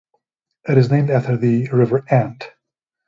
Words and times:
It 0.67 0.79
is 0.79 0.89
named 0.89 1.11
after 1.11 1.37
the 1.37 1.69
River 1.69 2.03
Ant. 2.09 2.53